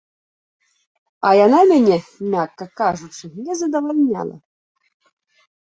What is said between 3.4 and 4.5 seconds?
не задавальняла.